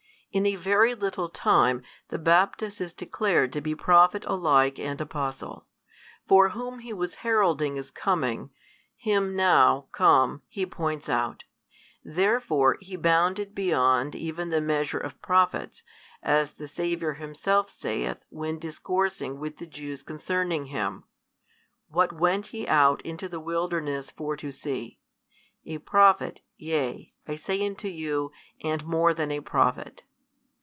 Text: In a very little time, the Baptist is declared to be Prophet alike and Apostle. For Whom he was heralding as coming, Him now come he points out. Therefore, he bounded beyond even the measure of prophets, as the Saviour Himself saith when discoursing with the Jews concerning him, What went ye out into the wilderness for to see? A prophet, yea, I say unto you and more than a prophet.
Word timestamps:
In 0.33 0.45
a 0.45 0.55
very 0.55 0.95
little 0.95 1.27
time, 1.27 1.81
the 2.07 2.17
Baptist 2.17 2.79
is 2.79 2.93
declared 2.93 3.51
to 3.51 3.59
be 3.59 3.75
Prophet 3.75 4.23
alike 4.23 4.79
and 4.79 5.01
Apostle. 5.01 5.67
For 6.25 6.51
Whom 6.51 6.79
he 6.79 6.93
was 6.93 7.15
heralding 7.15 7.77
as 7.77 7.91
coming, 7.91 8.49
Him 8.95 9.35
now 9.35 9.87
come 9.91 10.41
he 10.47 10.65
points 10.65 11.09
out. 11.09 11.43
Therefore, 12.01 12.77
he 12.79 12.95
bounded 12.95 13.53
beyond 13.53 14.15
even 14.15 14.51
the 14.51 14.61
measure 14.61 14.97
of 14.99 15.21
prophets, 15.21 15.83
as 16.23 16.53
the 16.53 16.67
Saviour 16.69 17.15
Himself 17.15 17.69
saith 17.69 18.23
when 18.29 18.57
discoursing 18.57 19.37
with 19.37 19.57
the 19.57 19.67
Jews 19.67 20.01
concerning 20.01 20.67
him, 20.67 21.03
What 21.89 22.13
went 22.13 22.53
ye 22.53 22.65
out 22.69 23.01
into 23.01 23.27
the 23.27 23.41
wilderness 23.41 24.09
for 24.09 24.37
to 24.37 24.53
see? 24.53 24.97
A 25.65 25.79
prophet, 25.79 26.39
yea, 26.55 27.13
I 27.27 27.35
say 27.35 27.65
unto 27.67 27.89
you 27.89 28.31
and 28.63 28.85
more 28.85 29.13
than 29.13 29.29
a 29.29 29.41
prophet. 29.41 30.03